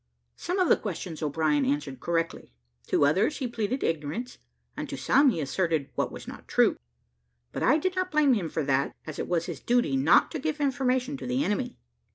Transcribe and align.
Some 0.35 0.57
of 0.57 0.67
the 0.67 0.77
questions 0.77 1.21
O'Brien 1.21 1.63
answered 1.63 1.99
correctly; 1.99 2.51
to 2.87 3.05
others 3.05 3.37
he 3.37 3.47
pleaded 3.47 3.83
ignorance; 3.83 4.39
and 4.75 4.89
to 4.89 4.97
some 4.97 5.29
he 5.29 5.39
asserted 5.39 5.91
what 5.93 6.11
was 6.11 6.27
not 6.27 6.47
true. 6.47 6.75
But 7.51 7.61
I 7.61 7.77
did 7.77 7.95
not 7.95 8.09
blame 8.09 8.33
him 8.33 8.49
for 8.49 8.63
that, 8.63 8.95
as 9.05 9.19
it 9.19 9.27
was 9.27 9.45
his 9.45 9.59
duty 9.59 9.95
not 9.95 10.31
to 10.31 10.39
give 10.39 10.59
information 10.59 11.17
to 11.17 11.27
the 11.27 11.43
enemy. 11.43 11.77